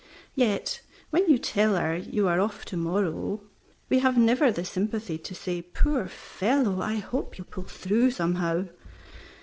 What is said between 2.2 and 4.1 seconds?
are off to morrow, we